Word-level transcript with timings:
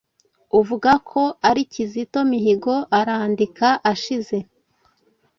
uvuga 0.59 0.91
ko 1.09 1.21
ari 1.49 1.61
Kizito 1.71 2.19
Mihigo 2.31 2.75
arandika 2.99 3.67
ashize 3.91 4.37